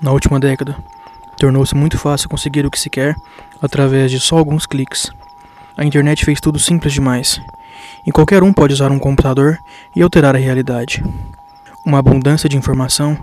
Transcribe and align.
Na 0.00 0.12
última 0.12 0.40
década, 0.40 0.76
tornou-se 1.36 1.74
muito 1.74 1.98
fácil 1.98 2.28
conseguir 2.28 2.64
o 2.64 2.70
que 2.70 2.80
se 2.80 2.90
quer 2.90 3.16
através 3.60 4.10
de 4.10 4.18
só 4.18 4.38
alguns 4.38 4.66
cliques. 4.66 5.10
A 5.76 5.84
internet 5.84 6.24
fez 6.24 6.40
tudo 6.40 6.58
simples 6.58 6.92
demais, 6.92 7.40
e 8.06 8.12
qualquer 8.12 8.42
um 8.42 8.52
pode 8.52 8.72
usar 8.72 8.90
um 8.90 8.98
computador 8.98 9.58
e 9.94 10.02
alterar 10.02 10.34
a 10.34 10.38
realidade. 10.38 11.02
Uma 11.84 11.98
abundância 11.98 12.48
de 12.48 12.56
informação 12.56 13.16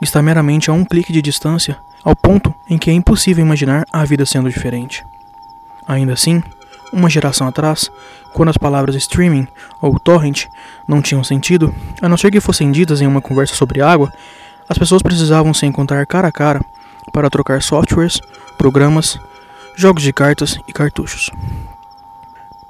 está 0.00 0.22
meramente 0.22 0.70
a 0.70 0.72
um 0.72 0.84
clique 0.84 1.12
de 1.12 1.20
distância, 1.20 1.78
ao 2.02 2.14
ponto 2.14 2.54
em 2.68 2.78
que 2.78 2.90
é 2.90 2.92
impossível 2.92 3.44
imaginar 3.44 3.84
a 3.92 4.04
vida 4.04 4.24
sendo 4.24 4.48
diferente. 4.48 5.04
Ainda 5.86 6.12
assim, 6.12 6.42
uma 6.92 7.10
geração 7.10 7.48
atrás, 7.48 7.90
quando 8.32 8.50
as 8.50 8.56
palavras 8.56 8.94
streaming 8.94 9.48
ou 9.80 9.98
torrent 9.98 10.46
não 10.86 11.02
tinham 11.02 11.24
sentido, 11.24 11.74
a 12.00 12.08
não 12.08 12.16
ser 12.16 12.30
que 12.30 12.40
fossem 12.40 12.70
ditas 12.70 13.00
em 13.00 13.06
uma 13.06 13.20
conversa 13.20 13.54
sobre 13.54 13.80
água, 13.80 14.12
as 14.68 14.78
pessoas 14.78 15.02
precisavam 15.02 15.52
se 15.52 15.66
encontrar 15.66 16.06
cara 16.06 16.28
a 16.28 16.32
cara 16.32 16.64
para 17.12 17.30
trocar 17.30 17.62
softwares, 17.62 18.20
programas, 18.56 19.18
jogos 19.76 20.02
de 20.02 20.12
cartas 20.12 20.58
e 20.66 20.72
cartuchos. 20.72 21.30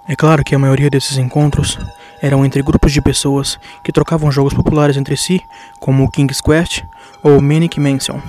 É 0.07 0.15
claro 0.15 0.45
que 0.45 0.55
a 0.55 0.59
maioria 0.59 0.91
desses 0.91 1.17
encontros 1.17 1.79
eram 2.21 2.45
entre 2.45 2.63
grupos 2.63 2.93
de 2.93 3.01
pessoas 3.01 3.59
que 3.83 3.93
trocavam 3.93 4.31
jogos 4.31 4.53
populares 4.53 4.97
entre 4.97 5.17
si, 5.17 5.43
como 5.81 6.05
o 6.05 6.11
King's 6.11 6.41
Quest 6.41 6.85
ou 7.23 7.41
Manic 7.41 7.81
Mansion. 7.81 8.21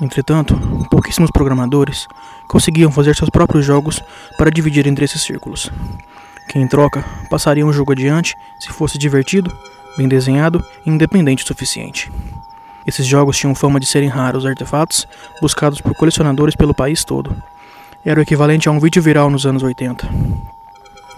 Entretanto, 0.00 0.56
pouquíssimos 0.90 1.30
programadores 1.30 2.08
conseguiam 2.46 2.90
fazer 2.90 3.14
seus 3.16 3.30
próprios 3.30 3.64
jogos 3.64 4.02
para 4.36 4.50
dividir 4.50 4.86
entre 4.86 5.04
esses 5.04 5.22
círculos. 5.22 5.70
Que 6.48 6.58
em 6.58 6.68
troca 6.68 7.04
passaria 7.30 7.64
um 7.64 7.72
jogo 7.72 7.92
adiante 7.92 8.36
se 8.58 8.68
fosse 8.68 8.98
divertido, 8.98 9.56
bem 9.96 10.08
desenhado 10.08 10.64
e 10.84 10.90
independente 10.90 11.44
o 11.44 11.46
suficiente. 11.46 12.10
Esses 12.86 13.06
jogos 13.06 13.36
tinham 13.38 13.54
fama 13.54 13.80
de 13.80 13.86
serem 13.86 14.08
raros 14.08 14.44
artefatos 14.44 15.08
buscados 15.40 15.80
por 15.80 15.94
colecionadores 15.94 16.54
pelo 16.54 16.74
país 16.74 17.04
todo. 17.04 17.34
Era 18.04 18.20
o 18.20 18.22
equivalente 18.22 18.68
a 18.68 18.72
um 18.72 18.78
vídeo 18.78 19.02
viral 19.02 19.30
nos 19.30 19.46
anos 19.46 19.62
80. 19.62 20.06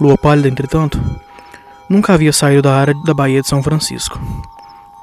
Lua 0.00 0.16
Pálida, 0.16 0.48
entretanto, 0.48 1.02
nunca 1.88 2.14
havia 2.14 2.32
saído 2.32 2.62
da 2.62 2.74
área 2.74 2.94
da 3.04 3.12
Baía 3.12 3.40
de 3.40 3.48
São 3.48 3.62
Francisco. 3.62 4.20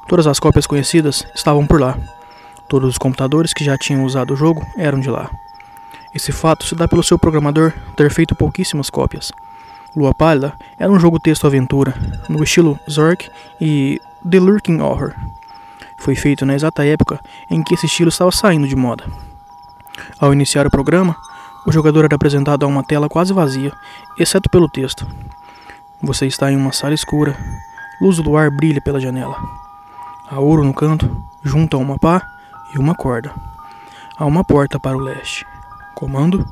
Todas 0.07 0.27
as 0.27 0.39
cópias 0.39 0.65
conhecidas 0.65 1.25
estavam 1.35 1.65
por 1.67 1.81
lá. 1.81 1.97
Todos 2.67 2.89
os 2.89 2.97
computadores 2.97 3.53
que 3.53 3.63
já 3.63 3.77
tinham 3.77 4.03
usado 4.03 4.33
o 4.33 4.37
jogo 4.37 4.65
eram 4.77 4.99
de 4.99 5.09
lá. 5.09 5.29
Esse 6.13 6.31
fato 6.31 6.65
se 6.65 6.75
dá 6.75 6.87
pelo 6.87 7.03
seu 7.03 7.17
programador 7.17 7.73
ter 7.95 8.11
feito 8.11 8.35
pouquíssimas 8.35 8.89
cópias. 8.89 9.31
Lua 9.95 10.13
Pálida 10.13 10.53
era 10.79 10.91
um 10.91 10.99
jogo 10.99 11.19
texto-aventura, 11.19 11.93
no 12.29 12.43
estilo 12.43 12.79
Zork 12.89 13.29
e 13.59 13.99
The 14.27 14.39
Lurking 14.39 14.79
Horror. 14.79 15.13
Foi 16.03 16.15
feito 16.15 16.45
na 16.45 16.53
exata 16.53 16.85
época 16.85 17.17
em 17.49 17.63
que 17.63 17.75
esse 17.75 17.85
estilo 17.85 18.09
estava 18.09 18.29
saindo 18.29 18.67
de 18.67 18.75
moda. 18.75 19.05
Ao 20.19 20.33
iniciar 20.33 20.67
o 20.67 20.69
programa, 20.69 21.15
o 21.65 21.71
jogador 21.71 22.03
era 22.03 22.15
apresentado 22.15 22.65
a 22.65 22.67
uma 22.67 22.83
tela 22.83 23.07
quase 23.07 23.31
vazia, 23.31 23.71
exceto 24.19 24.49
pelo 24.49 24.67
texto. 24.67 25.07
Você 26.01 26.27
está 26.27 26.51
em 26.51 26.57
uma 26.57 26.73
sala 26.73 26.93
escura. 26.93 27.37
Luz 28.01 28.17
do 28.17 28.23
luar 28.23 28.51
brilha 28.51 28.81
pela 28.81 28.99
janela. 28.99 29.37
Há 30.29 30.41
ouro 30.41 30.65
no 30.65 30.73
canto, 30.73 31.23
junto 31.41 31.77
a 31.77 31.79
uma 31.79 31.97
pá 31.97 32.21
e 32.75 32.77
uma 32.77 32.93
corda. 32.93 33.33
Há 34.17 34.25
uma 34.25 34.43
porta 34.43 34.77
para 34.77 34.97
o 34.97 34.99
leste. 34.99 35.45
Comando? 35.95 36.45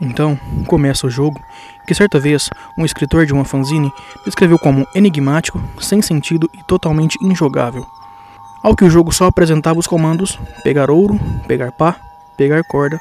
Então, 0.00 0.40
começa 0.66 1.06
o 1.06 1.10
jogo, 1.10 1.38
que 1.86 1.94
certa 1.94 2.18
vez 2.18 2.48
um 2.78 2.86
escritor 2.86 3.26
de 3.26 3.34
uma 3.34 3.44
fanzine 3.44 3.92
descreveu 4.24 4.58
como 4.58 4.86
enigmático, 4.94 5.62
sem 5.78 6.00
sentido 6.00 6.48
e 6.54 6.62
totalmente 6.62 7.18
injogável. 7.22 7.86
Ao 8.62 8.76
que 8.76 8.84
o 8.84 8.90
jogo 8.90 9.10
só 9.10 9.24
apresentava 9.24 9.78
os 9.78 9.86
comandos 9.86 10.38
pegar 10.62 10.90
ouro, 10.90 11.18
pegar 11.46 11.72
pá, 11.72 11.96
pegar 12.36 12.62
corda, 12.64 13.00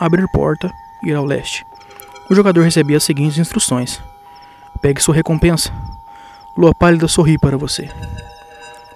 abrir 0.00 0.26
porta, 0.28 0.72
ir 1.02 1.14
ao 1.14 1.24
leste. 1.24 1.66
O 2.30 2.34
jogador 2.34 2.62
recebia 2.62 2.96
as 2.96 3.04
seguintes 3.04 3.36
instruções: 3.36 4.00
Pegue 4.80 5.02
sua 5.02 5.14
recompensa. 5.14 5.70
Lua 6.56 6.74
pálida 6.74 7.06
sorri 7.06 7.36
para 7.36 7.58
você. 7.58 7.90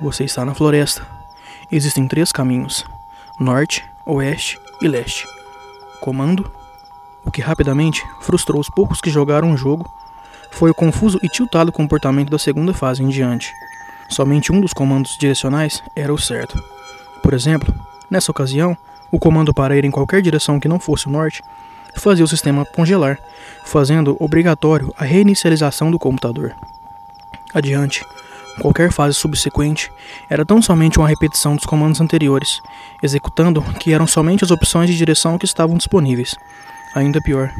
Você 0.00 0.24
está 0.24 0.44
na 0.44 0.54
floresta. 0.54 1.06
Existem 1.70 2.08
três 2.08 2.32
caminhos: 2.32 2.86
norte, 3.38 3.84
oeste 4.06 4.58
e 4.80 4.88
leste. 4.88 5.26
Comando. 6.00 6.50
O 7.22 7.30
que 7.30 7.42
rapidamente 7.42 8.02
frustrou 8.22 8.58
os 8.58 8.70
poucos 8.70 9.02
que 9.02 9.10
jogaram 9.10 9.52
o 9.52 9.56
jogo 9.56 9.90
foi 10.50 10.70
o 10.70 10.74
confuso 10.74 11.18
e 11.22 11.28
tiltado 11.28 11.70
comportamento 11.70 12.30
da 12.30 12.38
segunda 12.38 12.72
fase 12.72 13.02
em 13.02 13.08
diante. 13.08 13.52
Somente 14.08 14.50
um 14.52 14.60
dos 14.60 14.72
comandos 14.72 15.16
direcionais 15.16 15.82
era 15.94 16.12
o 16.12 16.18
certo. 16.18 16.62
Por 17.22 17.34
exemplo, 17.34 17.74
nessa 18.10 18.30
ocasião, 18.30 18.76
o 19.10 19.18
comando 19.18 19.52
para 19.52 19.76
ir 19.76 19.84
em 19.84 19.90
qualquer 19.90 20.22
direção 20.22 20.58
que 20.58 20.68
não 20.68 20.80
fosse 20.80 21.06
o 21.06 21.10
norte 21.10 21.42
fazia 21.94 22.24
o 22.24 22.28
sistema 22.28 22.64
congelar, 22.64 23.18
fazendo 23.64 24.16
obrigatório 24.18 24.92
a 24.96 25.04
reinicialização 25.04 25.90
do 25.90 25.98
computador. 25.98 26.54
Adiante, 27.52 28.04
qualquer 28.60 28.92
fase 28.92 29.14
subsequente 29.14 29.90
era 30.28 30.44
tão 30.44 30.60
somente 30.62 30.98
uma 30.98 31.08
repetição 31.08 31.56
dos 31.56 31.66
comandos 31.66 32.00
anteriores, 32.00 32.60
executando 33.02 33.62
que 33.78 33.92
eram 33.92 34.06
somente 34.06 34.44
as 34.44 34.50
opções 34.50 34.88
de 34.90 34.96
direção 34.96 35.38
que 35.38 35.44
estavam 35.44 35.76
disponíveis. 35.76 36.36
Ainda 36.94 37.20
pior, 37.20 37.50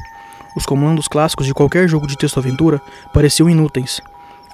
os 0.57 0.65
comandos 0.65 1.09
clássicos 1.09 1.47
de 1.47 1.55
qualquer 1.55 1.89
jogo 1.89 2.07
de 2.07 2.17
texto-aventura 2.17 2.81
pareciam 3.13 3.51
inúteis. 3.51 4.01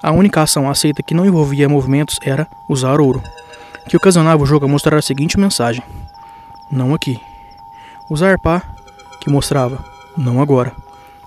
A 0.05 0.11
única 0.11 0.43
ação 0.43 0.69
aceita 0.69 1.01
que 1.01 1.15
não 1.15 1.25
envolvia 1.25 1.67
movimentos 1.67 2.19
era 2.21 2.47
usar 2.69 2.99
ouro, 3.01 3.23
que 3.89 3.97
ocasionava 3.97 4.43
o 4.43 4.45
jogo 4.45 4.63
a 4.63 4.67
mostrar 4.67 4.95
a 4.99 5.01
seguinte 5.01 5.39
mensagem: 5.39 5.81
Não 6.69 6.93
aqui. 6.93 7.19
Usar 8.07 8.37
pá, 8.37 8.61
que 9.19 9.31
mostrava 9.31 9.83
Não 10.15 10.39
agora. 10.39 10.73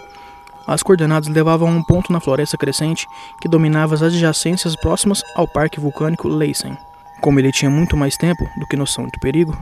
As 0.65 0.81
coordenadas 0.81 1.27
levavam 1.27 1.67
a 1.67 1.71
um 1.71 1.83
ponto 1.83 2.11
na 2.11 2.19
floresta 2.19 2.57
crescente 2.57 3.07
que 3.39 3.49
dominava 3.49 3.95
as 3.95 4.01
adjacências 4.01 4.75
próximas 4.75 5.23
ao 5.35 5.47
parque 5.47 5.79
vulcânico 5.79 6.27
Leisen. 6.27 6.77
Como 7.19 7.39
ele 7.39 7.51
tinha 7.51 7.69
muito 7.69 7.97
mais 7.97 8.17
tempo 8.17 8.49
do 8.57 8.67
que 8.67 8.77
noção 8.77 9.05
do 9.05 9.19
perigo, 9.19 9.57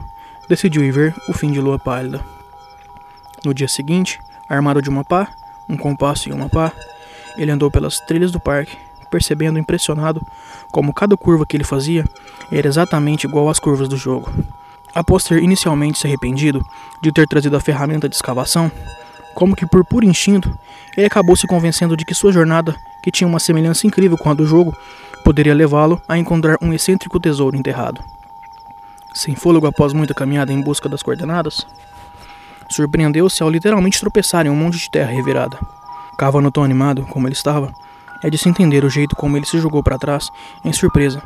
decidiu 0.48 0.84
ir 0.84 0.92
ver 0.92 1.14
o 1.28 1.32
fim 1.32 1.50
de 1.50 1.60
lua 1.60 1.78
pálida. 1.78 2.20
No 3.44 3.52
dia 3.52 3.68
seguinte, 3.68 4.20
armado 4.48 4.82
de 4.82 4.88
uma 4.88 5.04
pá, 5.04 5.28
um 5.68 5.76
compasso 5.76 6.28
e 6.28 6.32
uma 6.32 6.48
pá, 6.48 6.72
ele 7.36 7.50
andou 7.50 7.70
pelas 7.70 8.00
trilhas 8.00 8.30
do 8.30 8.40
parque, 8.40 8.76
percebendo 9.10 9.58
impressionado 9.58 10.22
como 10.70 10.92
cada 10.92 11.16
curva 11.16 11.44
que 11.44 11.56
ele 11.56 11.64
fazia 11.64 12.04
era 12.50 12.66
exatamente 12.66 13.26
igual 13.26 13.48
às 13.48 13.58
curvas 13.58 13.88
do 13.88 13.96
jogo. 13.96 14.32
Após 14.94 15.24
ter 15.24 15.42
inicialmente 15.42 15.98
se 15.98 16.06
arrependido 16.06 16.64
de 17.00 17.12
ter 17.12 17.26
trazido 17.26 17.56
a 17.56 17.60
ferramenta 17.60 18.08
de 18.08 18.14
escavação, 18.14 18.70
como 19.34 19.56
que 19.56 19.66
por 19.66 19.84
puro 19.84 20.06
instinto, 20.06 20.56
ele 20.96 21.06
acabou 21.06 21.36
se 21.36 21.46
convencendo 21.46 21.96
de 21.96 22.04
que 22.04 22.14
sua 22.14 22.32
jornada, 22.32 22.76
que 23.02 23.10
tinha 23.10 23.26
uma 23.26 23.38
semelhança 23.38 23.86
incrível 23.86 24.18
com 24.18 24.30
a 24.30 24.34
do 24.34 24.46
jogo, 24.46 24.76
poderia 25.24 25.54
levá-lo 25.54 26.00
a 26.06 26.18
encontrar 26.18 26.58
um 26.60 26.72
excêntrico 26.72 27.18
tesouro 27.18 27.56
enterrado. 27.56 28.02
Sem 29.14 29.34
fôlego 29.34 29.66
após 29.66 29.92
muita 29.92 30.14
caminhada 30.14 30.52
em 30.52 30.60
busca 30.60 30.88
das 30.88 31.02
coordenadas, 31.02 31.66
surpreendeu-se 32.72 33.42
ao 33.42 33.50
literalmente 33.50 34.00
tropeçar 34.00 34.46
em 34.46 34.50
um 34.50 34.56
monte 34.56 34.78
de 34.78 34.90
terra 34.90 35.12
revirada. 35.12 35.58
Cavando 36.16 36.50
tão 36.50 36.64
animado 36.64 37.06
como 37.06 37.26
ele 37.28 37.34
estava, 37.34 37.72
é 38.22 38.30
de 38.30 38.38
se 38.38 38.48
entender 38.48 38.84
o 38.84 38.90
jeito 38.90 39.16
como 39.16 39.36
ele 39.36 39.46
se 39.46 39.58
jogou 39.58 39.82
para 39.82 39.98
trás 39.98 40.30
em 40.64 40.72
surpresa, 40.72 41.22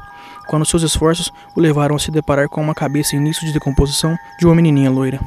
quando 0.47 0.65
seus 0.65 0.83
esforços 0.83 1.33
o 1.55 1.61
levaram 1.61 1.97
a 1.97 1.99
se 1.99 2.11
deparar 2.11 2.49
com 2.49 2.61
uma 2.61 2.75
cabeça 2.75 3.15
em 3.15 3.19
início 3.19 3.47
de 3.47 3.53
decomposição 3.53 4.17
de 4.39 4.47
uma 4.47 4.55
menininha 4.55 4.91
loira. 4.91 5.21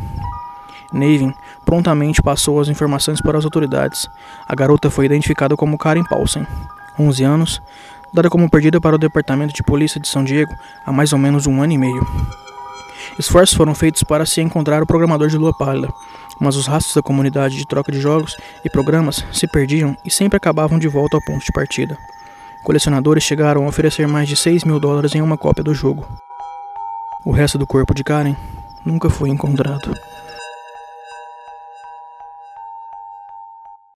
Navin 0.91 1.33
prontamente 1.63 2.21
passou 2.21 2.59
as 2.59 2.67
informações 2.67 3.21
para 3.21 3.37
as 3.37 3.45
autoridades. 3.45 4.07
A 4.47 4.55
garota 4.55 4.89
foi 4.89 5.05
identificada 5.05 5.55
como 5.55 5.77
Karen 5.77 6.03
Paulsen, 6.03 6.47
11 6.97 7.23
anos, 7.23 7.61
dada 8.11 8.29
como 8.29 8.49
perdida 8.49 8.81
para 8.81 8.95
o 8.95 8.99
Departamento 8.99 9.53
de 9.53 9.61
Polícia 9.61 9.99
de 9.99 10.07
São 10.07 10.23
Diego 10.23 10.51
há 10.85 10.91
mais 10.91 11.13
ou 11.13 11.19
menos 11.19 11.45
um 11.45 11.61
ano 11.61 11.73
e 11.73 11.77
meio. 11.77 12.07
Esforços 13.19 13.53
foram 13.53 13.75
feitos 13.75 14.01
para 14.01 14.25
se 14.25 14.39
encontrar 14.39 14.81
o 14.81 14.85
programador 14.85 15.27
de 15.27 15.37
Lua 15.37 15.53
Pálida, 15.53 15.93
mas 16.39 16.55
os 16.55 16.67
rastros 16.67 16.95
da 16.95 17.01
comunidade 17.01 17.57
de 17.57 17.67
troca 17.67 17.91
de 17.91 17.99
jogos 17.99 18.37
e 18.63 18.69
programas 18.69 19.25
se 19.33 19.45
perdiam 19.45 19.93
e 20.05 20.09
sempre 20.09 20.37
acabavam 20.37 20.79
de 20.79 20.87
volta 20.87 21.17
ao 21.17 21.21
ponto 21.25 21.43
de 21.43 21.51
partida. 21.51 21.97
Colecionadores 22.63 23.21
chegaram 23.21 23.65
a 23.65 23.67
oferecer 23.67 24.07
mais 24.07 24.29
de 24.29 24.37
6 24.37 24.63
mil 24.63 24.79
dólares 24.79 25.13
em 25.15 25.21
uma 25.21 25.37
cópia 25.37 25.61
do 25.61 25.73
jogo. 25.73 26.07
O 27.25 27.31
resto 27.31 27.57
do 27.57 27.67
corpo 27.67 27.93
de 27.93 28.05
Karen 28.05 28.37
nunca 28.85 29.09
foi 29.09 29.27
encontrado. 29.27 29.93